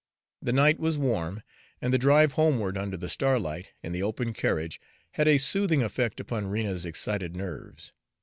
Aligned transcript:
The 0.41 0.51
night 0.51 0.79
was 0.79 0.97
warm, 0.97 1.43
and 1.79 1.93
the 1.93 1.99
drive 1.99 2.31
homeward 2.31 2.75
under 2.75 2.97
the 2.97 3.07
starlight, 3.07 3.69
in 3.83 3.91
the 3.91 4.01
open 4.01 4.33
carriage, 4.33 4.81
had 5.11 5.27
a 5.27 5.37
soothing 5.37 5.83
effect 5.83 6.19
upon 6.19 6.47
Rena's 6.47 6.87
excited 6.87 7.35
nerves. 7.35 7.93